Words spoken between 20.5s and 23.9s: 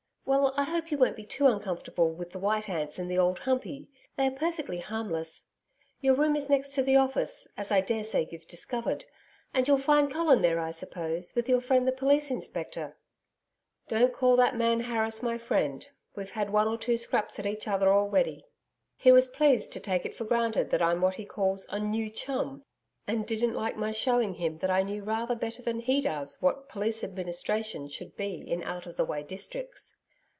that I'm what he calls a "new chum," and didn't like